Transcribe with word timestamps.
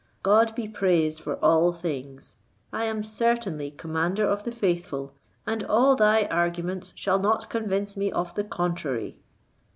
God 0.23 0.55
be 0.55 0.67
praised 0.67 1.19
for 1.19 1.35
all 1.45 1.71
things! 1.71 2.35
I 2.73 2.85
am 2.85 3.03
certainly 3.03 3.69
commander 3.69 4.25
of 4.27 4.43
the 4.43 4.51
faithful, 4.51 5.13
and 5.45 5.63
all 5.65 5.95
thy 5.95 6.23
arguments 6.23 6.91
shall 6.95 7.19
not 7.19 7.51
convince 7.51 7.95
me 7.95 8.11
of 8.11 8.33
the 8.33 8.43
contrary." 8.43 9.19